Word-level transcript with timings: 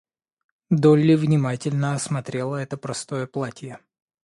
Долли 0.71 1.13
внимательно 1.13 1.93
осмотрела 1.93 2.55
это 2.55 2.75
простое 2.75 3.27
платье. 3.27 3.79